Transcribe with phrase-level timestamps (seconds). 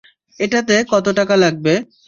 [0.39, 1.73] এটাতে কত টাকা লাগবে?